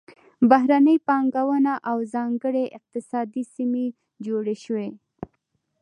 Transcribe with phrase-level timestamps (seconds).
[0.49, 3.85] بهرنۍ پانګونه او ځانګړې اقتصادي سیمې
[4.25, 4.89] جوړې شوې.